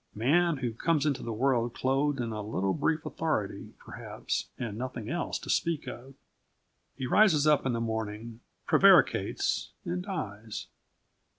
Man, 0.15 0.57
who 0.57 0.73
comes 0.73 1.05
into 1.05 1.21
the 1.21 1.31
world 1.31 1.75
clothed 1.75 2.19
in 2.19 2.31
a 2.31 2.41
little 2.41 2.73
brief 2.73 3.05
authority, 3.05 3.75
perhaps, 3.77 4.49
and 4.57 4.75
nothing 4.75 5.11
else 5.11 5.37
to 5.37 5.47
speak 5.47 5.85
of. 5.87 6.15
He 6.95 7.05
rises 7.05 7.45
up 7.45 7.67
in 7.67 7.73
the 7.73 7.79
morning, 7.81 8.39
prevaricates, 8.65 9.73
and 9.85 10.01
dies. 10.01 10.65